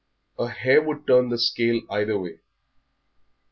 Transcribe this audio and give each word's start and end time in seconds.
A 0.39 0.47
hair 0.49 0.81
would 0.81 1.05
turn 1.05 1.29
the 1.29 1.37
scale 1.37 1.81
either 1.91 2.17
way. 2.19 2.39